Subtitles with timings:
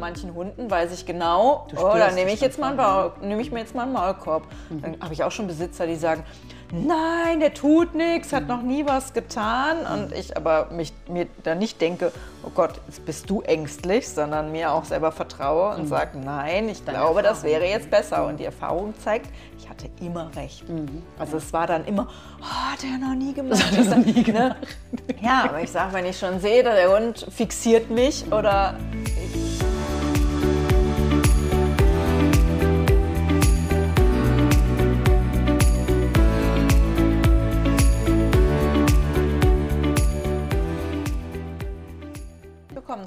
[0.00, 3.60] manchen Hunden weiß ich genau, oh, dann nehme ich, jetzt mal einen nehme ich mir
[3.60, 4.44] jetzt mal einen Maulkorb.
[4.70, 4.82] Mhm.
[4.82, 6.24] Dann habe ich auch schon Besitzer, die sagen,
[6.72, 9.78] nein, der tut nichts, hat noch nie was getan.
[9.86, 12.12] Und ich aber mich, mir da nicht denke,
[12.44, 15.88] oh Gott, jetzt bist du ängstlich, sondern mir auch selber vertraue und mhm.
[15.88, 17.42] sage, nein, ich Deine glaube, Erfahrung.
[17.42, 18.26] das wäre jetzt besser.
[18.26, 20.68] Und die Erfahrung zeigt, ich hatte immer recht.
[20.68, 21.02] Mhm.
[21.18, 22.08] Also es war dann immer,
[22.40, 23.60] oh, hat er noch nie gemacht.
[23.60, 24.22] Das hat er noch nie ne?
[24.22, 24.56] gemacht.
[25.20, 28.74] Ja, aber ich sage, wenn ich schon sehe, der Hund fixiert mich oder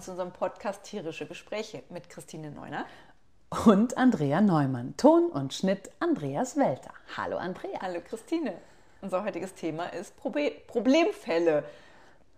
[0.01, 2.85] zu unserem Podcast Tierische Gespräche mit Christine Neuner
[3.65, 4.95] und Andrea Neumann.
[4.97, 6.93] Ton und Schnitt Andreas Welter.
[7.15, 7.79] Hallo Andrea.
[7.81, 8.53] Hallo Christine.
[9.01, 11.63] Unser heutiges Thema ist Problemfälle.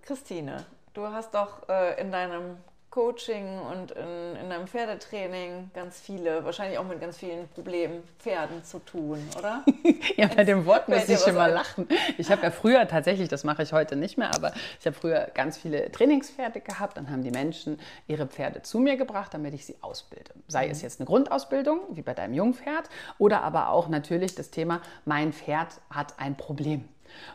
[0.01, 2.57] Christine, du hast doch äh, in deinem
[2.95, 8.63] Coaching und in, in einem Pferdetraining ganz viele, wahrscheinlich auch mit ganz vielen Problemen Pferden
[8.63, 9.65] zu tun, oder?
[10.15, 11.89] ja, bei dem Wort muss ich immer lachen.
[12.17, 15.29] Ich habe ja früher tatsächlich, das mache ich heute nicht mehr, aber ich habe früher
[15.33, 16.95] ganz viele Trainingspferde gehabt.
[16.95, 20.31] Dann haben die Menschen ihre Pferde zu mir gebracht, damit ich sie ausbilde.
[20.47, 20.71] Sei mhm.
[20.71, 25.33] es jetzt eine Grundausbildung, wie bei deinem Jungpferd, oder aber auch natürlich das Thema, mein
[25.33, 26.87] Pferd hat ein Problem.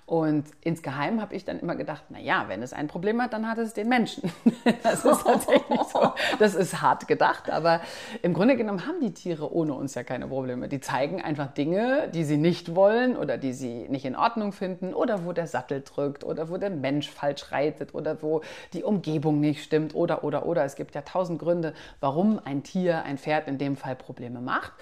[0.06, 3.48] Und insgeheim habe ich dann immer gedacht, na ja, wenn es ein Problem hat, dann
[3.48, 4.32] hat es den Menschen.
[4.82, 6.12] Das ist tatsächlich so.
[6.38, 7.80] Das ist hart gedacht, aber
[8.22, 10.68] im Grunde genommen haben die Tiere ohne uns ja keine Probleme.
[10.68, 14.94] Die zeigen einfach Dinge, die sie nicht wollen oder die sie nicht in Ordnung finden
[14.94, 19.40] oder wo der Sattel drückt oder wo der Mensch falsch reitet oder wo die Umgebung
[19.40, 20.64] nicht stimmt oder oder oder.
[20.64, 24.72] Es gibt ja tausend Gründe, warum ein Tier, ein Pferd in dem Fall Probleme macht.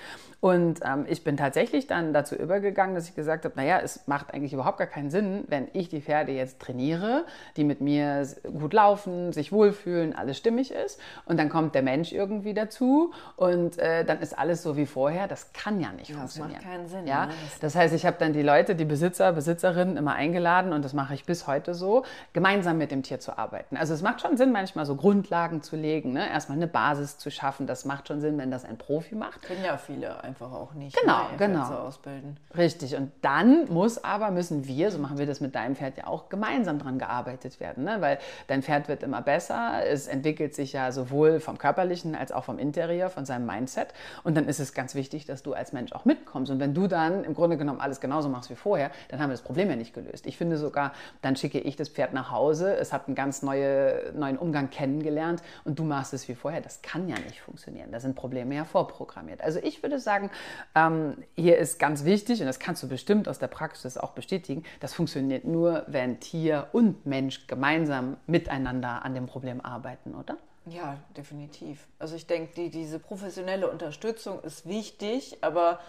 [0.41, 4.33] Und ähm, ich bin tatsächlich dann dazu übergegangen, dass ich gesagt habe, naja, es macht
[4.33, 7.25] eigentlich überhaupt gar keinen Sinn, wenn ich die Pferde jetzt trainiere,
[7.57, 11.01] die mit mir gut laufen, sich wohlfühlen, alles stimmig ist.
[11.25, 15.29] Und dann kommt der Mensch irgendwie dazu und äh, dann ist alles so wie vorher.
[15.29, 16.55] Das kann ja nicht ja, funktionieren.
[16.55, 17.07] Das macht keinen Sinn.
[17.07, 17.27] Ja?
[17.27, 17.33] Ne?
[17.61, 21.15] Das heißt, ich habe dann die Leute, die Besitzer, Besitzerinnen immer eingeladen und das mache
[21.15, 23.77] ich bis heute so, gemeinsam mit dem Tier zu arbeiten.
[23.77, 26.29] Also es macht schon Sinn, manchmal so Grundlagen zu legen, ne?
[26.29, 27.67] erstmal eine Basis zu schaffen.
[27.67, 29.43] Das macht schon Sinn, wenn das ein Profi macht.
[29.43, 31.65] Können ja viele einfach auch nicht genau, genau.
[31.65, 32.37] ausbilden.
[32.57, 32.97] Richtig.
[32.97, 36.29] Und dann muss aber, müssen wir, so machen wir das mit deinem Pferd ja auch,
[36.29, 37.83] gemeinsam dran gearbeitet werden.
[37.83, 37.97] Ne?
[38.01, 39.85] Weil dein Pferd wird immer besser.
[39.85, 43.89] Es entwickelt sich ja sowohl vom körperlichen als auch vom Interieur, von seinem Mindset.
[44.23, 46.53] Und dann ist es ganz wichtig, dass du als Mensch auch mitkommst.
[46.53, 49.35] Und wenn du dann im Grunde genommen alles genauso machst wie vorher, dann haben wir
[49.35, 50.27] das Problem ja nicht gelöst.
[50.27, 50.93] Ich finde sogar,
[51.23, 52.77] dann schicke ich das Pferd nach Hause.
[52.77, 56.61] Es hat einen ganz neue, neuen Umgang kennengelernt und du machst es wie vorher.
[56.61, 57.91] Das kann ja nicht funktionieren.
[57.91, 59.41] Da sind Probleme ja vorprogrammiert.
[59.41, 60.31] Also ich würde sagen,
[60.75, 64.58] ähm, hier ist ganz wichtig, und das kannst du bestimmt aus der Praxis auch bestätigen,
[64.81, 70.37] das funktioniert nur, wenn Tier und Mensch gemeinsam miteinander an dem Problem arbeiten, oder?
[70.67, 71.87] Ja, definitiv.
[71.99, 75.81] Also ich denke, die, diese professionelle Unterstützung ist wichtig, aber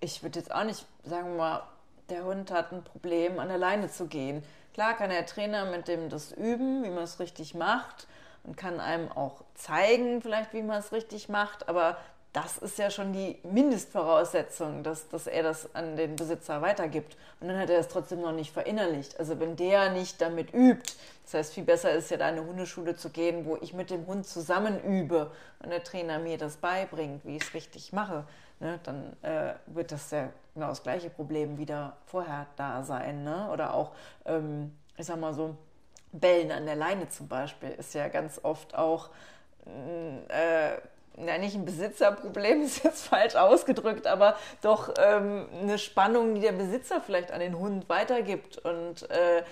[0.00, 1.62] ich würde jetzt auch nicht sagen wir mal,
[2.08, 4.42] der Hund hat ein Problem, an der Leine zu gehen.
[4.74, 8.06] Klar kann der Trainer mit dem das üben, wie man es richtig macht
[8.44, 11.96] und kann einem auch zeigen, vielleicht, wie man es richtig macht, aber
[12.36, 17.16] das ist ja schon die Mindestvoraussetzung, dass, dass er das an den Besitzer weitergibt.
[17.40, 19.18] Und dann hat er es trotzdem noch nicht verinnerlicht.
[19.18, 20.92] Also wenn der nicht damit übt,
[21.24, 24.06] das heißt, viel besser ist ja da eine Hundeschule zu gehen, wo ich mit dem
[24.06, 25.30] Hund zusammen übe
[25.60, 28.24] und der Trainer mir das beibringt, wie ich es richtig mache,
[28.60, 33.24] ne, dann äh, wird das ja genau das gleiche Problem wieder vorher da sein.
[33.24, 33.48] Ne?
[33.50, 33.92] Oder auch,
[34.26, 35.56] ähm, ich sag mal so,
[36.12, 39.08] Bellen an der Leine zum Beispiel ist ja ganz oft auch
[40.28, 40.76] äh,
[41.16, 46.52] na, nicht ein Besitzerproblem, ist jetzt falsch ausgedrückt, aber doch ähm, eine Spannung, die der
[46.52, 48.58] Besitzer vielleicht an den Hund weitergibt.
[48.58, 49.42] Und äh,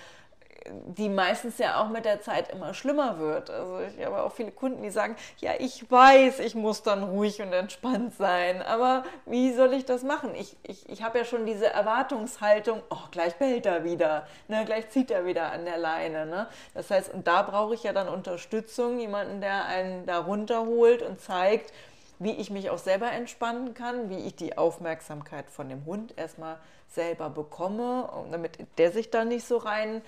[0.97, 3.51] die meistens ja auch mit der Zeit immer schlimmer wird.
[3.51, 7.43] Also ich habe auch viele Kunden, die sagen, ja, ich weiß, ich muss dann ruhig
[7.43, 10.35] und entspannt sein, aber wie soll ich das machen?
[10.35, 14.89] Ich, ich, ich habe ja schon diese Erwartungshaltung, oh, gleich bellt er wieder, ne, gleich
[14.91, 16.27] zieht er wieder an der Leine.
[16.27, 16.49] Ne?
[16.73, 21.21] Das heißt, und da brauche ich ja dann Unterstützung, jemanden, der einen da runterholt und
[21.21, 21.73] zeigt,
[22.19, 26.59] wie ich mich auch selber entspannen kann, wie ich die Aufmerksamkeit von dem Hund erstmal
[26.89, 30.01] selber bekomme, damit der sich da nicht so rein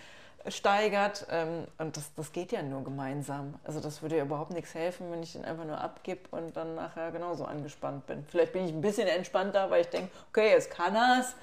[0.48, 1.26] steigert.
[1.30, 3.54] Ähm, und das, das geht ja nur gemeinsam.
[3.64, 6.74] Also das würde ja überhaupt nichts helfen, wenn ich den einfach nur abgib und dann
[6.74, 8.24] nachher genauso angespannt bin.
[8.28, 11.34] Vielleicht bin ich ein bisschen entspannter, weil ich denke, okay, jetzt kann es,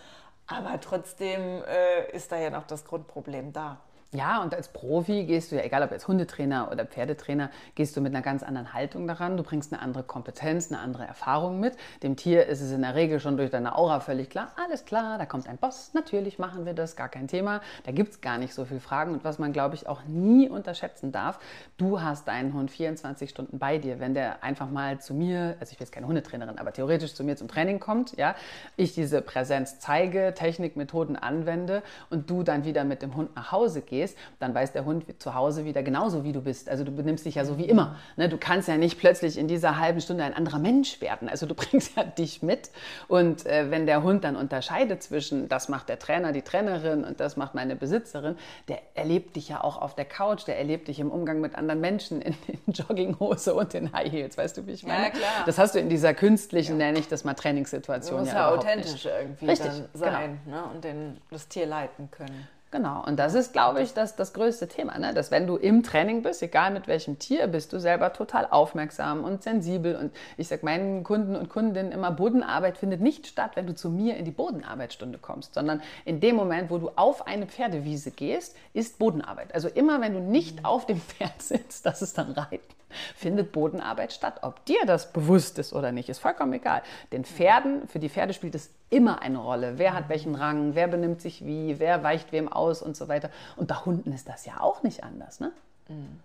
[0.48, 3.80] aber trotzdem äh, ist da ja noch das Grundproblem da.
[4.14, 8.02] Ja, und als Profi gehst du ja, egal ob jetzt Hundetrainer oder Pferdetrainer, gehst du
[8.02, 9.38] mit einer ganz anderen Haltung daran.
[9.38, 11.76] Du bringst eine andere Kompetenz, eine andere Erfahrung mit.
[12.04, 14.52] Dem Tier ist es in der Regel schon durch deine Aura völlig klar.
[14.64, 15.92] Alles klar, da kommt ein Boss.
[15.96, 17.62] Natürlich machen wir das, gar kein Thema.
[17.86, 19.14] Da gibt es gar nicht so viele Fragen.
[19.14, 21.40] Und was man, glaube ich, auch nie unterschätzen darf,
[21.78, 24.00] du hast deinen Hund 24 Stunden bei dir.
[24.00, 27.24] Wenn der einfach mal zu mir, also ich bin jetzt keine Hundetrainerin, aber theoretisch zu
[27.24, 28.36] mir zum Training kommt, ja,
[28.78, 31.82] ich diese Präsenz zeige, Technik, Methoden anwende
[32.12, 35.06] und du dann wieder mit dem Hund nach Hause gehst, gehst, dann weiß der Hund
[35.22, 36.70] zu Hause wieder genauso, wie du bist.
[36.70, 37.96] Also du benimmst dich ja so wie immer.
[38.18, 38.30] Ne?
[38.30, 41.30] Du kannst ja nicht plötzlich in dieser halben Stunde ein anderer Mensch werden.
[41.30, 42.70] Also du bringst ja dich mit.
[43.08, 47.20] Und äh, wenn der Hund dann unterscheidet zwischen, das macht der Trainer, die Trainerin und
[47.20, 48.36] das macht meine Besitzerin,
[48.68, 51.82] der erlebt dich ja auch auf der Couch, der erlebt dich im Umgang mit anderen
[51.82, 52.36] Menschen in,
[52.66, 54.38] in Jogginghose und in High Heels.
[54.38, 55.06] Weißt du, wie ich meine?
[55.06, 55.44] Ja, klar.
[55.46, 56.88] Das hast du in dieser künstlichen, ja.
[56.88, 58.18] nenne ich das mal, Trainingssituation.
[58.18, 59.06] Du musst ja, ja authentisch nicht.
[59.06, 60.58] irgendwie Richtig, sein genau.
[60.58, 60.64] ne?
[60.74, 62.48] und den, das Tier leiten können.
[62.74, 65.14] Genau, und das ist, glaube ich, das, das größte Thema, ne?
[65.14, 69.24] dass wenn du im Training bist, egal mit welchem Tier, bist du selber total aufmerksam
[69.24, 69.96] und sensibel.
[69.96, 73.92] Und ich sage meinen Kunden und Kundinnen immer, Bodenarbeit findet nicht statt, wenn du zu
[73.92, 78.56] mir in die Bodenarbeitsstunde kommst, sondern in dem Moment, wo du auf eine Pferdewiese gehst,
[78.74, 79.54] ist Bodenarbeit.
[79.54, 82.74] Also immer, wenn du nicht auf dem Pferd sitzt, das ist dann Reiten
[83.16, 84.40] findet Bodenarbeit statt.
[84.42, 86.82] Ob dir das bewusst ist oder nicht, ist vollkommen egal.
[87.12, 89.78] Den Pferden, für die Pferde spielt es immer eine Rolle.
[89.78, 93.30] Wer hat welchen Rang, wer benimmt sich wie, wer weicht wem aus und so weiter.
[93.56, 95.40] Und bei Hunden ist das ja auch nicht anders.
[95.40, 95.52] Ne?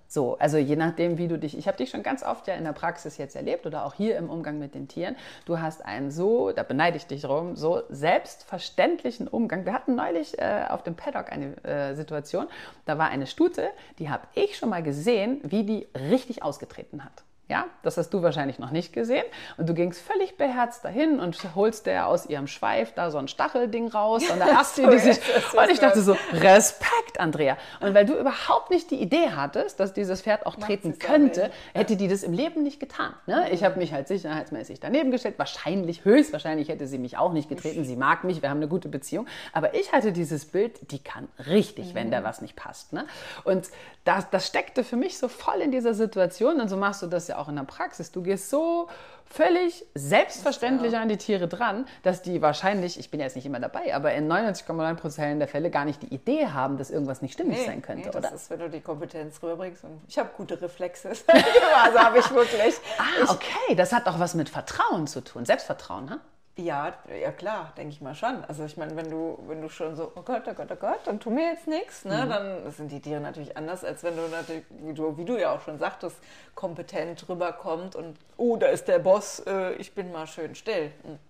[0.07, 2.65] So, also je nachdem, wie du dich, ich habe dich schon ganz oft ja in
[2.65, 5.17] der Praxis jetzt erlebt oder auch hier im Umgang mit den Tieren.
[5.45, 9.67] Du hast einen so, da beneide ich dich rum, so selbstverständlichen Umgang.
[9.67, 12.47] Wir hatten neulich äh, auf dem Paddock eine äh, Situation,
[12.87, 13.69] da war eine Stute,
[13.99, 17.25] die habe ich schon mal gesehen, wie die richtig ausgetreten hat.
[17.49, 19.25] Ja, das hast du wahrscheinlich noch nicht gesehen.
[19.57, 23.27] Und du gingst völlig beherzt dahin und holst der aus ihrem Schweif da so ein
[23.27, 25.19] Stachelding raus und da hast du die sich.
[25.57, 26.88] Und ich dachte so, Respekt,
[27.21, 27.57] Andrea.
[27.81, 31.97] Und weil du überhaupt nicht die Idee hattest, dass dieses Pferd auch treten könnte, hätte
[31.97, 33.15] die das im Leben nicht getan.
[33.27, 33.51] Ne?
[33.51, 35.39] Ich habe mich halt sicherheitsmäßig daneben gestellt.
[35.39, 37.85] Wahrscheinlich, höchstwahrscheinlich hätte sie mich auch nicht getreten.
[37.85, 39.27] Sie mag mich, wir haben eine gute Beziehung.
[39.53, 42.93] Aber ich hatte dieses Bild, die kann richtig, wenn da was nicht passt.
[42.93, 43.07] Ne?
[43.45, 43.69] Und
[44.05, 46.61] das, das steckte für mich so voll in dieser Situation.
[46.61, 48.13] Und so machst du das ja auch in der Praxis.
[48.13, 48.89] Du gehst so
[49.31, 53.61] völlig selbstverständlich an die Tiere dran, dass die wahrscheinlich, ich bin ja jetzt nicht immer
[53.61, 57.59] dabei, aber in 99,9% der Fälle gar nicht die Idee haben, dass irgendwas nicht stimmig
[57.59, 58.31] nee, sein könnte, nee, das oder?
[58.31, 59.85] Das ist, wenn du die Kompetenz rüberbringst.
[59.85, 61.11] Und ich habe gute Reflexe.
[61.83, 62.75] also habe ich wirklich.
[62.99, 63.75] Ah, okay.
[63.77, 65.45] Das hat auch was mit Vertrauen zu tun.
[65.45, 66.21] Selbstvertrauen, ha?
[66.59, 68.45] Ja, ja klar, denke ich mal schon.
[68.49, 70.99] Also ich meine, wenn du, wenn du schon so, oh Gott, oh Gott, oh Gott,
[71.05, 72.25] dann tu mir jetzt nichts, ne?
[72.25, 72.29] Mhm.
[72.29, 75.55] dann sind die Tiere natürlich anders, als wenn du natürlich, wie du, wie du ja
[75.55, 76.17] auch schon sagtest,
[76.57, 80.91] kompetent rüberkommt und oh, da ist der Boss, äh, ich bin mal schön still.
[81.05, 81.21] Hm.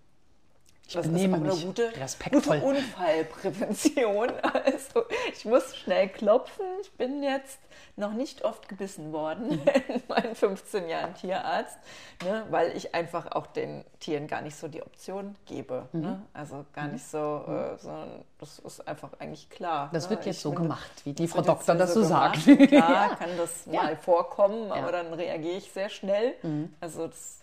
[0.89, 1.93] Ich das ist auch eine gute,
[2.33, 4.33] gute Unfallprävention.
[4.43, 6.65] Also ich muss schnell klopfen.
[6.81, 7.59] Ich bin jetzt
[7.97, 9.63] noch nicht oft gebissen worden mhm.
[9.89, 11.77] in meinen 15 Jahren Tierarzt,
[12.25, 15.89] ne, weil ich einfach auch den Tieren gar nicht so die Option gebe.
[15.93, 16.01] Mhm.
[16.01, 16.23] Ne?
[16.33, 16.93] Also gar mhm.
[16.93, 17.55] nicht so, mhm.
[17.55, 19.91] äh, sondern das ist einfach eigentlich klar.
[19.93, 20.11] Das ne?
[20.11, 22.45] wird jetzt ich so gemacht, wie die Frau Doktor das so, sagt.
[22.69, 23.15] Klar, ja.
[23.15, 23.83] kann das ja.
[23.83, 25.03] mal vorkommen, aber ja.
[25.03, 26.35] dann reagiere ich sehr schnell.
[26.43, 26.73] Mhm.
[26.81, 27.41] Also das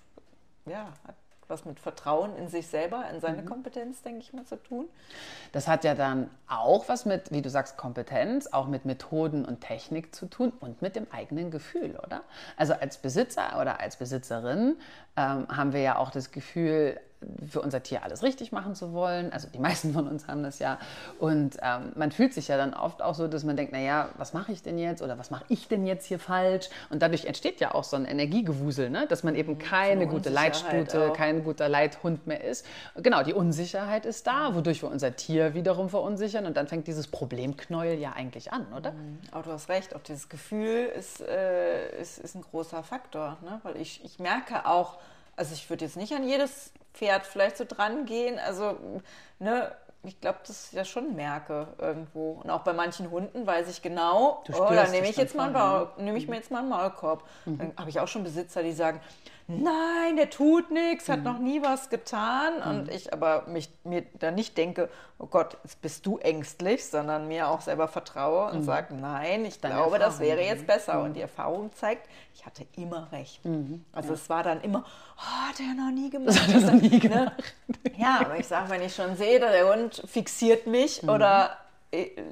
[0.65, 1.15] ja, hat
[1.47, 3.45] was mit Vertrauen in sich selber, in seine mhm.
[3.45, 4.87] Kompetenz, denke ich mal, zu tun.
[5.51, 9.61] Das hat ja dann auch was mit, wie du sagst, Kompetenz, auch mit Methoden und
[9.61, 12.23] Technik zu tun und mit dem eigenen Gefühl, oder?
[12.57, 14.77] Also als Besitzer oder als Besitzerin
[15.17, 16.99] ähm, haben wir ja auch das Gefühl,
[17.49, 19.31] für unser Tier alles richtig machen zu wollen.
[19.31, 20.79] Also die meisten von uns haben das ja.
[21.19, 24.33] Und ähm, man fühlt sich ja dann oft auch so, dass man denkt, naja, was
[24.33, 26.69] mache ich denn jetzt oder was mache ich denn jetzt hier falsch?
[26.89, 29.05] Und dadurch entsteht ja auch so ein Energiegewusel, ne?
[29.07, 31.13] dass man eben mhm, keine gute Leitstute, auch.
[31.13, 32.65] kein guter Leithund mehr ist.
[32.95, 36.45] Genau, die Unsicherheit ist da, wodurch wir unser Tier wiederum verunsichern.
[36.45, 38.91] Und dann fängt dieses Problemknäuel ja eigentlich an, oder?
[38.91, 39.19] Mhm.
[39.31, 43.37] Aber du hast recht, auch dieses Gefühl ist, äh, ist, ist ein großer Faktor.
[43.43, 43.59] Ne?
[43.63, 44.97] Weil ich, ich merke auch,
[45.35, 48.39] also ich würde jetzt nicht an jedes Pferd vielleicht so dran gehen.
[48.39, 48.77] Also,
[49.39, 49.71] ne,
[50.03, 52.39] ich glaube, dass ich das schon merke irgendwo.
[52.43, 55.89] Und auch bei manchen Hunden weiß ich genau, oh, da nehme ich, jetzt mal ne?
[55.97, 57.23] nehme ich mir jetzt mal einen Maulkorb.
[57.45, 57.57] Mhm.
[57.57, 59.01] Dann habe ich auch schon Besitzer, die sagen,
[59.47, 61.25] nein, der tut nichts, hat mhm.
[61.25, 62.53] noch nie was getan.
[62.55, 62.69] Mhm.
[62.69, 67.27] Und ich aber mich, mir dann nicht denke, oh Gott, jetzt bist du ängstlich, sondern
[67.27, 68.63] mir auch selber vertraue und mhm.
[68.63, 70.13] sage, nein, ich Deine glaube, Erfahrung.
[70.13, 71.01] das wäre jetzt besser.
[71.01, 71.13] Und mhm.
[71.13, 73.45] die Erfahrung zeigt, ich hatte immer recht.
[73.45, 73.85] Mhm.
[73.91, 74.15] Also ja.
[74.15, 74.83] es war dann immer,
[75.17, 76.29] oh, hat er noch nie gemacht.
[76.29, 76.99] Das hat er noch nie ne?
[76.99, 77.43] gemacht.
[77.97, 81.09] Ja, aber ich sage, wenn ich schon sehe, der Hund fixiert mich mhm.
[81.09, 81.57] oder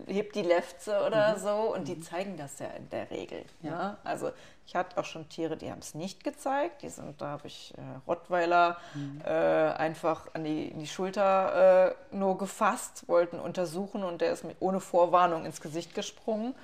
[0.08, 1.42] hebt die Lefze oder mhm.
[1.42, 3.44] so und die zeigen das ja in der Regel.
[3.62, 3.72] Ja.
[3.72, 3.98] Ne?
[4.04, 4.32] Also
[4.66, 6.82] ich hatte auch schon Tiere, die haben es nicht gezeigt.
[6.84, 9.22] Die sind, da habe ich äh, Rottweiler mhm.
[9.26, 14.44] äh, einfach an die, in die Schulter äh, nur gefasst, wollten untersuchen und der ist
[14.44, 16.56] mir ohne Vorwarnung ins Gesicht gesprungen.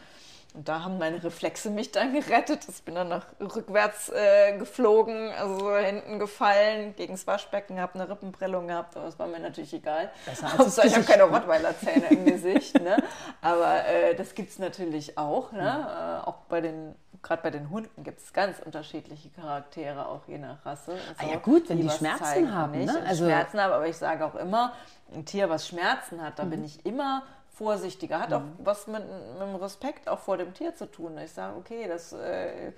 [0.56, 2.68] Und da haben meine Reflexe mich dann gerettet.
[2.68, 8.10] Ich bin dann nach rückwärts äh, geflogen, also hinten gefallen, gegen das Waschbecken, habe eine
[8.10, 10.10] Rippenprellung gehabt, aber das war mir natürlich egal.
[10.26, 12.82] Heißt, ich habe keine Rottweiler-Zähne im Gesicht.
[12.82, 12.98] Ne?
[13.42, 15.52] Aber äh, das gibt es natürlich auch.
[15.52, 15.62] Ne?
[15.62, 15.66] Mhm.
[15.66, 20.38] Äh, auch bei den gerade bei den Hunden gibt es ganz unterschiedliche Charaktere, auch je
[20.38, 20.94] nach Rasse.
[20.94, 22.72] Also, ah ja gut, wenn die, die Schmerzen haben.
[22.72, 22.94] Nicht.
[22.94, 23.04] Ne?
[23.06, 24.74] Also Schmerzen haben, aber ich sage auch immer,
[25.14, 26.50] ein Tier, was Schmerzen hat, da mhm.
[26.52, 27.24] bin ich immer
[27.60, 28.20] vorsichtiger.
[28.20, 28.36] Hat mhm.
[28.36, 31.18] auch was mit, mit, dem Respekt auch vor dem Tier zu tun.
[31.18, 32.72] Ich sage, okay, das, äh,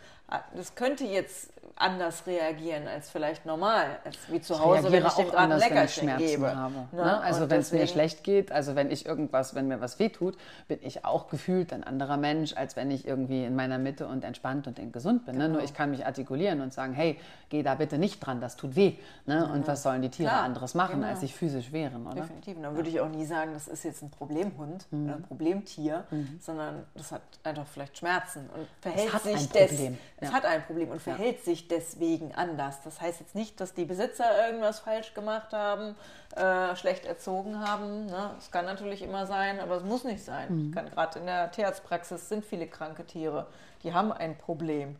[0.56, 5.14] das könnte jetzt anders reagieren als vielleicht normal, als wie zu Hause, ich wenn ich
[5.14, 6.56] dem gerade ein Leckerchen gebe.
[6.56, 7.04] Habe, ne?
[7.04, 7.22] ne?
[7.22, 10.80] Also wenn es mir schlecht geht, also wenn ich irgendwas, wenn mir was wehtut, bin
[10.82, 14.68] ich auch gefühlt ein anderer Mensch, als wenn ich irgendwie in meiner Mitte und entspannt
[14.68, 15.36] und gesund bin.
[15.36, 15.48] Genau.
[15.48, 15.54] Ne?
[15.54, 17.20] Nur ich kann mich artikulieren und sagen, hey,
[17.50, 18.96] geh da bitte nicht dran, das tut weh.
[19.26, 19.52] Ne?
[19.52, 21.08] Und was sollen die Tiere Klar, anderes machen, genau.
[21.08, 22.22] als sich physisch wehren, oder?
[22.22, 22.58] Definitiv.
[22.62, 25.06] Dann würde ich auch nie sagen, das ist jetzt ein Problemhund mhm.
[25.06, 26.40] oder ein Problemtier, mhm.
[26.42, 30.28] sondern das hat einfach vielleicht Schmerzen und verhält sich des, ja.
[30.28, 31.44] es hat ein Problem und verhält ja.
[31.44, 32.82] sich deswegen anders.
[32.84, 35.96] Das heißt jetzt nicht, dass die Besitzer irgendwas falsch gemacht haben,
[36.36, 38.06] äh, schlecht erzogen haben.
[38.06, 38.32] Ne?
[38.36, 40.68] Das kann natürlich immer sein, aber es muss nicht sein.
[40.68, 40.72] Mhm.
[40.72, 43.48] Gerade in der Tierarztpraxis sind viele kranke Tiere,
[43.84, 44.96] die haben ein Problem.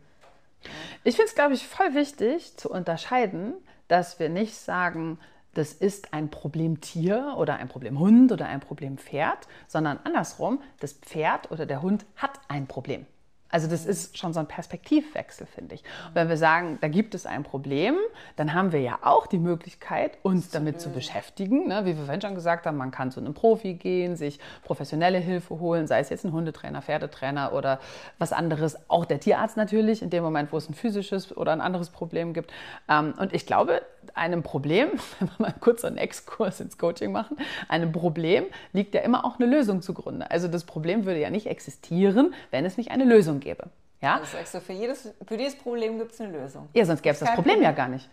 [1.04, 3.54] Ich finde es, glaube ich, voll wichtig zu unterscheiden,
[3.88, 5.18] dass wir nicht sagen,
[5.54, 11.66] das ist ein Problemtier oder ein Problemhund oder ein Problempferd, sondern andersrum, das Pferd oder
[11.66, 13.06] der Hund hat ein Problem.
[13.52, 15.82] Also das ist schon so ein Perspektivwechsel, finde ich.
[16.08, 17.94] Und wenn wir sagen, da gibt es ein Problem,
[18.36, 21.68] dann haben wir ja auch die Möglichkeit, uns damit zu beschäftigen.
[21.68, 21.84] Ne?
[21.84, 25.60] Wie wir vorhin schon gesagt haben, man kann zu einem Profi gehen, sich professionelle Hilfe
[25.60, 27.78] holen, sei es jetzt ein Hundetrainer, Pferdetrainer oder
[28.18, 28.78] was anderes.
[28.88, 32.32] Auch der Tierarzt natürlich, in dem Moment, wo es ein physisches oder ein anderes Problem
[32.32, 32.50] gibt.
[32.88, 33.82] Ähm, und ich glaube,
[34.14, 37.36] einem Problem, wenn wir mal kurz einen Exkurs ins Coaching machen,
[37.68, 40.30] einem Problem liegt ja immer auch eine Lösung zugrunde.
[40.30, 43.64] Also das Problem würde ja nicht existieren, wenn es nicht eine Lösung gäbe.
[44.00, 44.16] Ja?
[44.16, 46.68] Also du, für jedes, für jedes Problem gibt es eine Lösung.
[46.74, 48.08] Ja, sonst gäbe es das Problem, Problem ja gar nicht.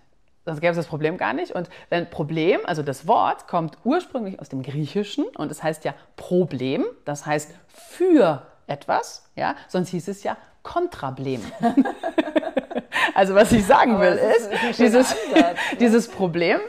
[0.46, 1.52] Sonst gäbe es das Problem gar nicht.
[1.52, 5.94] Und wenn Problem, also das Wort, kommt ursprünglich aus dem Griechischen und es heißt ja
[6.16, 11.42] Problem, das heißt für etwas, ja, sonst hieß es ja Kontrablem.
[13.14, 15.56] also was ich sagen will ist, ist dieses, ne?
[15.80, 16.60] dieses Problem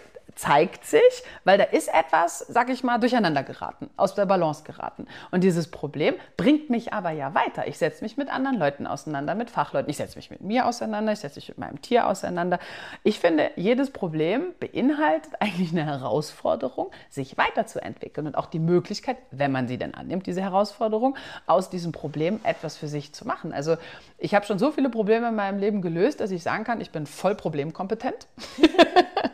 [0.40, 1.02] zeigt sich,
[1.44, 5.06] weil da ist etwas, sag ich mal, durcheinander geraten, aus der Balance geraten.
[5.30, 7.68] Und dieses Problem bringt mich aber ja weiter.
[7.68, 9.90] Ich setze mich mit anderen Leuten auseinander, mit Fachleuten.
[9.90, 12.58] Ich setze mich mit mir auseinander, ich setze mich mit meinem Tier auseinander.
[13.02, 19.52] Ich finde, jedes Problem beinhaltet eigentlich eine Herausforderung, sich weiterzuentwickeln und auch die Möglichkeit, wenn
[19.52, 23.52] man sie denn annimmt, diese Herausforderung, aus diesem Problem etwas für sich zu machen.
[23.52, 23.76] Also
[24.16, 26.90] ich habe schon so viele Probleme in meinem Leben gelöst, dass ich sagen kann, ich
[26.90, 28.26] bin voll problemkompetent.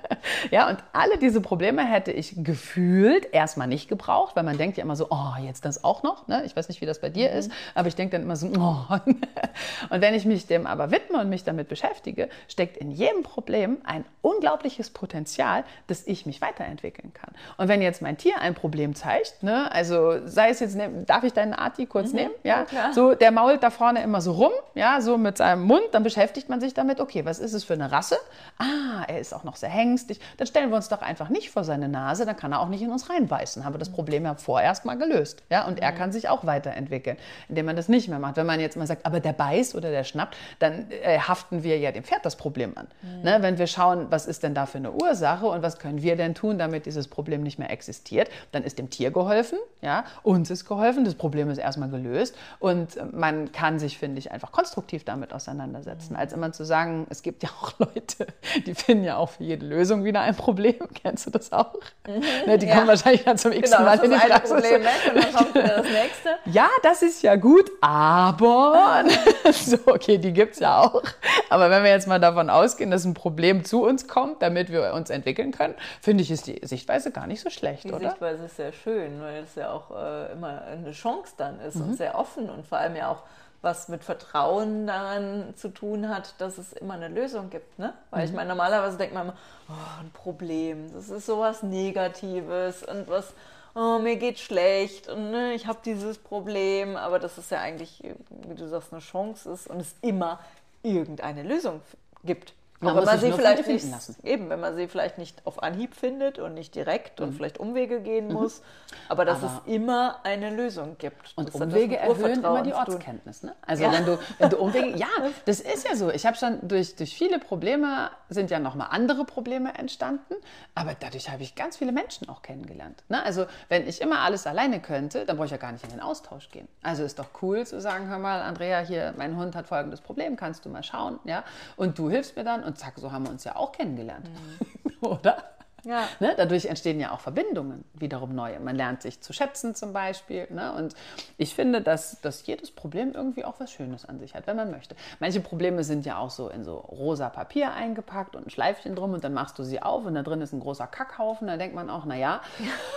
[0.50, 4.85] ja, und alle diese Probleme hätte ich gefühlt erstmal nicht gebraucht, weil man denkt ja
[4.85, 6.28] immer so, oh, jetzt das auch noch.
[6.28, 6.42] Ne?
[6.45, 7.38] Ich weiß nicht, wie das bei dir mhm.
[7.38, 8.76] ist, aber ich denke dann immer so, oh.
[9.90, 13.78] Und wenn ich mich dem aber widme und mich damit beschäftige, steckt in jedem Problem
[13.85, 17.30] ein unglaubliches Potenzial, dass ich mich weiterentwickeln kann.
[17.56, 21.25] Und wenn jetzt mein Tier ein Problem zeigt, ne, also sei es jetzt, ne, darf
[21.25, 22.16] ich deinen Arti kurz mhm.
[22.16, 22.35] nehmen?
[22.42, 25.85] Ja, ja so der mault da vorne immer so rum, ja, so mit seinem Mund,
[25.92, 28.16] dann beschäftigt man sich damit, okay, was ist es für eine Rasse?
[28.59, 30.15] Ah, er ist auch noch sehr hängstig.
[30.37, 32.82] Dann stellen wir uns doch einfach nicht vor seine Nase, dann kann er auch nicht
[32.82, 33.64] in uns reinbeißen.
[33.64, 35.42] Haben wir das Problem ja vorerst mal gelöst.
[35.50, 35.66] Ja?
[35.66, 35.96] Und er mhm.
[35.96, 37.16] kann sich auch weiterentwickeln,
[37.49, 38.37] indem man das nicht mehr macht.
[38.37, 41.78] Wenn man jetzt mal sagt, aber der beißt oder der schnappt, dann äh, haften wir
[41.78, 42.88] ja dem Pferd das Problem an.
[43.02, 43.23] Mhm.
[43.23, 43.38] Ne?
[43.40, 46.35] Wenn wir schauen, was ist denn da für eine Ursache und was können wir denn
[46.35, 50.04] tun, damit dieses Problem nicht mehr existiert, dann ist dem Tier geholfen, ja?
[50.23, 54.52] uns ist geholfen, das Problem ist erstmal gelöst und man kann sich, finde ich, einfach
[54.52, 56.18] konstruktiv damit auseinandersetzen, mhm.
[56.18, 58.26] als immer zu sagen, es gibt ja auch Leute,
[58.66, 60.76] die finden ja auch für jede Lösung wieder ein Problem.
[61.02, 61.75] Kennst du das auch?
[62.06, 62.75] Mhm, ne, die ja.
[62.75, 64.50] kommen wahrscheinlich dann zum x genau, Mal in die Praxis.
[64.50, 66.28] Problem weg und dann kommt wieder das nächste.
[66.46, 69.04] Ja, das ist ja gut, aber
[69.52, 71.02] so, okay, die gibt es ja auch.
[71.50, 74.94] Aber wenn wir jetzt mal davon ausgehen, dass ein Problem zu uns kommt, damit wir
[74.94, 77.98] uns entwickeln können, finde ich, ist die Sichtweise gar nicht so schlecht, die oder?
[77.98, 81.76] Die Sichtweise ist sehr schön, weil es ja auch äh, immer eine Chance dann ist
[81.76, 81.82] mhm.
[81.82, 83.22] und sehr offen und vor allem ja auch
[83.62, 87.78] was mit Vertrauen daran zu tun hat, dass es immer eine Lösung gibt.
[87.78, 87.94] Ne?
[88.10, 88.28] Weil mhm.
[88.28, 89.36] ich meine, normalerweise denkt man immer,
[89.68, 93.32] oh, ein Problem, das ist sowas Negatives und was,
[93.75, 98.02] oh, mir geht schlecht und ne, ich habe dieses Problem, aber das ist ja eigentlich,
[98.48, 100.38] wie du sagst, eine Chance ist und es immer
[100.82, 101.80] irgendeine Lösung
[102.25, 102.54] gibt.
[102.80, 103.87] Auch wenn man sie vielleicht nicht,
[104.23, 107.26] eben, wenn man sie vielleicht nicht auf Anhieb findet und nicht direkt mhm.
[107.26, 108.35] und vielleicht Umwege gehen mhm.
[108.35, 108.62] muss,
[109.09, 111.33] aber dass aber es immer eine Lösung gibt.
[111.37, 113.42] Und Umwege erhöhen immer die Ortskenntnis.
[113.42, 113.54] Ne?
[113.66, 113.92] Also ja.
[113.92, 115.06] wenn, du, wenn du Umwege, ja,
[115.47, 116.11] das ist ja so.
[116.11, 120.35] Ich habe schon durch, durch viele Probleme sind ja nochmal andere Probleme entstanden,
[120.75, 123.04] aber dadurch habe ich ganz viele Menschen auch kennengelernt.
[123.09, 123.23] Ne?
[123.23, 126.00] Also wenn ich immer alles alleine könnte, dann brauche ich ja gar nicht in den
[126.00, 126.68] Austausch gehen.
[126.83, 130.37] Also ist doch cool zu sagen, hör mal, Andrea, hier, mein Hund hat folgendes Problem,
[130.37, 131.42] kannst du mal schauen, ja?
[131.76, 134.28] Und du hilfst mir dann und zack, so haben wir uns ja auch kennengelernt.
[134.28, 134.90] Mhm.
[135.06, 135.55] Oder?
[135.86, 136.08] Ja.
[136.18, 136.34] Ne?
[136.36, 138.58] Dadurch entstehen ja auch Verbindungen, wiederum neue.
[138.58, 140.48] Man lernt sich zu schätzen zum Beispiel.
[140.50, 140.72] Ne?
[140.72, 140.94] Und
[141.38, 144.72] ich finde, dass, dass jedes Problem irgendwie auch was Schönes an sich hat, wenn man
[144.72, 144.96] möchte.
[145.20, 149.12] Manche Probleme sind ja auch so in so rosa Papier eingepackt und ein Schleifchen drum
[149.12, 151.46] und dann machst du sie auf und da drin ist ein großer Kackhaufen.
[151.46, 152.40] Da denkt man auch, naja,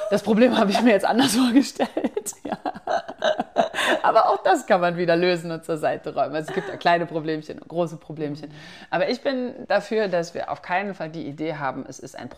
[0.10, 2.34] das Problem habe ich mir jetzt anders vorgestellt.
[2.44, 2.58] ja.
[4.02, 6.36] Aber auch das kann man wieder lösen und zur Seite räumen.
[6.36, 8.52] Also es gibt ja kleine Problemchen und große Problemchen.
[8.90, 12.30] Aber ich bin dafür, dass wir auf keinen Fall die Idee haben, es ist ein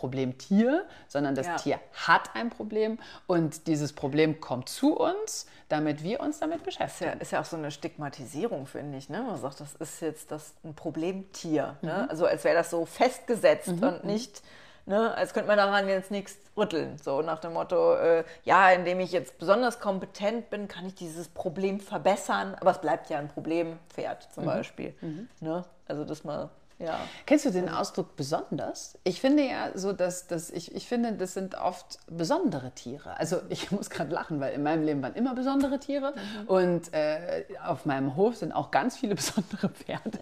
[0.48, 1.56] Problemtier, sondern das ja.
[1.56, 7.12] Tier hat ein Problem und dieses Problem kommt zu uns, damit wir uns damit beschäftigen.
[7.12, 9.10] Ist ja, ist ja auch so eine Stigmatisierung, finde ich.
[9.10, 9.22] Ne?
[9.22, 11.78] Man sagt, das ist jetzt das ein Problemtier.
[11.82, 12.04] Ne?
[12.04, 12.10] Mhm.
[12.10, 13.84] Also als wäre das so festgesetzt mhm.
[13.84, 14.42] und nicht
[14.88, 15.14] Ne?
[15.16, 16.98] Als könnte man daran jetzt nichts rütteln.
[16.98, 21.28] So nach dem Motto, äh, ja, indem ich jetzt besonders kompetent bin, kann ich dieses
[21.30, 22.56] Problem verbessern.
[22.60, 24.48] Aber es bleibt ja ein Problempferd zum mhm.
[24.48, 24.96] Beispiel.
[25.02, 25.30] Mhm.
[25.40, 25.64] Ne?
[25.88, 26.50] Also das mal
[26.84, 27.00] ja.
[27.26, 28.98] Kennst du den Ausdruck besonders?
[29.04, 33.18] Ich finde ja so, dass, dass ich, ich finde, das sind oft besondere Tiere.
[33.18, 36.48] Also ich muss gerade lachen, weil in meinem Leben waren immer besondere Tiere mhm.
[36.48, 40.20] und äh, auf meinem Hof sind auch ganz viele besondere Pferde.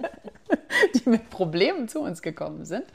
[0.96, 2.86] die mit Problemen zu uns gekommen sind.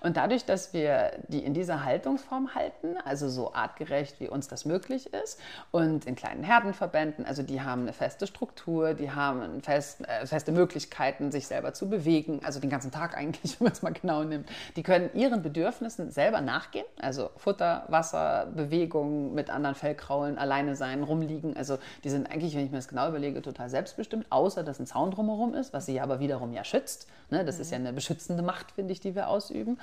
[0.00, 4.64] Und dadurch, dass wir die in dieser Haltungsform halten, also so artgerecht, wie uns das
[4.64, 10.06] möglich ist, und in kleinen Herdenverbänden, also die haben eine feste Struktur, die haben fest,
[10.06, 13.82] äh, feste Möglichkeiten, sich selber zu bewegen, also den ganzen Tag eigentlich, wenn man es
[13.82, 14.48] mal genau nimmt.
[14.76, 21.02] Die können ihren Bedürfnissen selber nachgehen, also Futter, Wasser, Bewegung, mit anderen Fellkraulen, alleine sein,
[21.02, 21.56] rumliegen.
[21.56, 24.86] Also die sind eigentlich, wenn ich mir das genau überlege, total selbstbestimmt, außer dass ein
[24.86, 27.08] Zaun drumherum ist, was sie aber wiederum ja schützt.
[27.30, 27.44] Ne?
[27.44, 27.62] Das mhm.
[27.62, 29.78] ist ja eine beschützende Macht, finde ich, die wir ausüben.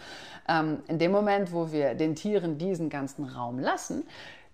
[0.47, 4.03] Ähm, in dem Moment, wo wir den Tieren diesen ganzen Raum lassen,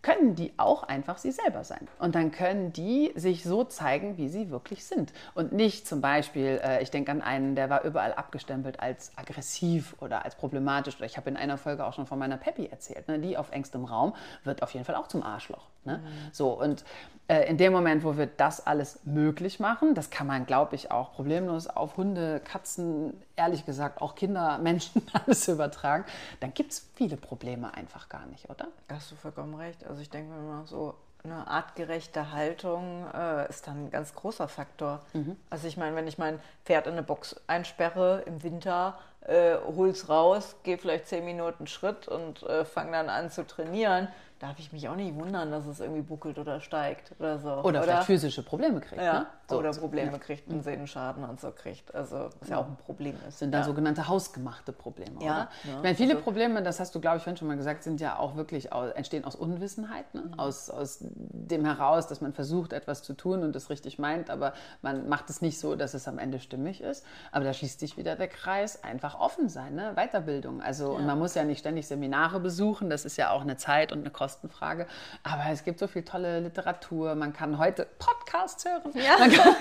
[0.02, 1.88] können die auch einfach sie selber sein.
[2.00, 5.12] Und dann können die sich so zeigen, wie sie wirklich sind.
[5.34, 9.96] Und nicht zum Beispiel, äh, ich denke an einen, der war überall abgestempelt als aggressiv
[10.00, 10.96] oder als problematisch.
[10.96, 13.08] Oder ich habe in einer Folge auch schon von meiner Peppy erzählt.
[13.08, 13.20] Ne?
[13.20, 15.68] Die auf engstem Raum wird auf jeden Fall auch zum Arschloch.
[15.88, 15.98] Ne?
[15.98, 16.30] Mhm.
[16.32, 16.84] So, und
[17.28, 20.92] äh, in dem Moment, wo wir das alles möglich machen, das kann man, glaube ich,
[20.92, 26.06] auch problemlos auf Hunde, Katzen, ehrlich gesagt auch Kinder, Menschen alles übertragen,
[26.40, 28.68] dann gibt es viele Probleme einfach gar nicht, oder?
[28.90, 29.86] Hast du vollkommen recht.
[29.86, 34.48] Also ich denke, wenn man so eine artgerechte Haltung äh, ist dann ein ganz großer
[34.48, 35.02] Faktor.
[35.14, 35.36] Mhm.
[35.50, 40.08] Also ich meine, wenn ich mein Pferd in eine Box einsperre im Winter, äh, hol's
[40.08, 44.08] raus, gehe vielleicht zehn Minuten Schritt und äh, fange dann an zu trainieren,
[44.40, 47.50] darf ich mich auch nicht wundern, dass es irgendwie buckelt oder steigt oder so.
[47.50, 49.02] Oder, oder vielleicht physische Probleme kriegt.
[49.02, 49.26] Ja, ne?
[49.50, 49.58] so.
[49.58, 50.18] oder Probleme ja.
[50.18, 51.94] kriegt, einen Sehnenschaden und so kriegt.
[51.96, 53.26] Also was ja auch ein Problem ist.
[53.26, 53.68] Das sind dann ja.
[53.68, 55.50] sogenannte hausgemachte Probleme, ja, oder?
[55.64, 58.00] Ich meine, viele also, Probleme, das hast du, glaube ich, vorhin schon mal gesagt, sind
[58.00, 60.22] ja auch wirklich, entstehen aus Unwissenheit, ne?
[60.22, 60.40] mhm.
[60.40, 64.54] aus, aus dem heraus, dass man versucht, etwas zu tun und es richtig meint, aber
[64.82, 67.06] man macht es nicht so, dass es am Ende stimmig ist.
[67.32, 69.94] Aber da schließt sich wieder der Kreis, einfach offen sein, ne?
[69.96, 70.62] Weiterbildung.
[70.62, 73.92] Also, und man muss ja nicht ständig Seminare besuchen, das ist ja auch eine Zeit
[73.92, 74.88] und eine Kostenfrage.
[75.24, 77.16] Aber es gibt so viel tolle Literatur.
[77.16, 79.18] Man kann heute Podcasts hören, ja.
[79.18, 79.56] man kann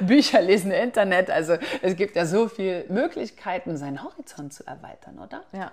[0.06, 1.30] Bücher lesen, Internet.
[1.30, 5.42] Also es gibt ja so viele Möglichkeiten, seinen Horizont zu erweitern, oder?
[5.52, 5.70] Ja.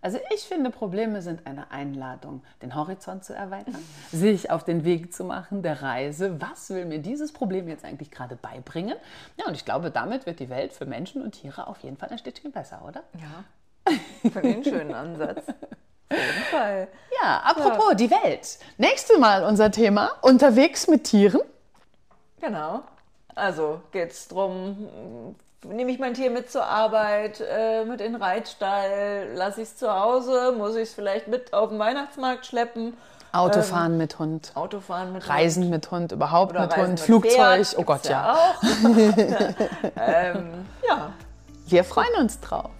[0.00, 5.12] Also ich finde, Probleme sind eine Einladung, den Horizont zu erweitern, sich auf den Weg
[5.12, 6.40] zu machen, der Reise.
[6.40, 8.96] Was will mir dieses Problem jetzt eigentlich gerade beibringen?
[9.36, 12.08] Ja, und ich glaube, damit wird die Welt für Menschen und Tiere auf jeden Fall
[12.08, 13.02] ein Stückchen besser, oder?
[13.20, 13.92] Ja,
[14.30, 15.44] für den schönen Ansatz.
[16.08, 16.88] Auf jeden Fall.
[17.22, 17.94] Ja, apropos ja.
[17.94, 18.58] die Welt.
[18.78, 21.40] Nächstes Mal unser Thema: unterwegs mit Tieren.
[22.40, 22.82] Genau.
[23.34, 28.22] Also geht es darum, nehme ich mein Tier mit zur Arbeit, äh, mit in den
[28.22, 32.96] Reitstall, lasse ich es zu Hause, muss ich es vielleicht mit auf den Weihnachtsmarkt schleppen.
[33.32, 34.52] Autofahren ähm, mit Hund.
[34.54, 35.72] Autofahren mit Reisen Hund.
[35.72, 38.36] mit Hund, überhaupt Oder mit Hund, mit Flugzeug, Pferd, oh Gott, ja.
[38.62, 39.48] Ja.
[39.96, 41.12] ähm, ja.
[41.66, 42.70] Wir freuen uns drauf.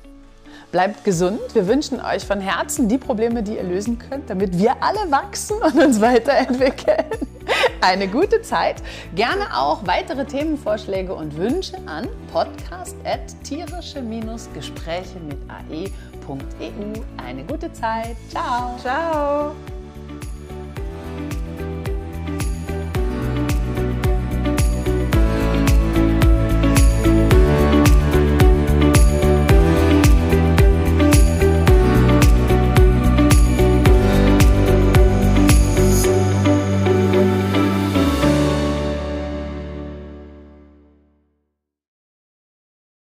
[0.72, 1.40] Bleibt gesund.
[1.54, 5.56] Wir wünschen euch von Herzen die Probleme, die ihr lösen könnt, damit wir alle wachsen
[5.62, 7.04] und uns weiterentwickeln.
[7.80, 8.82] Eine gute Zeit.
[9.14, 17.00] Gerne auch weitere Themenvorschläge und Wünsche an podcast.tierische-gespräche mit ae.eu.
[17.24, 18.16] Eine gute Zeit.
[18.30, 18.76] Ciao.
[18.82, 19.54] Ciao.